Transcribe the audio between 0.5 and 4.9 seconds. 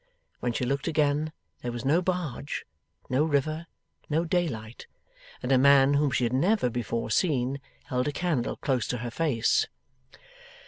she looked again, there was no barge, no river, no daylight,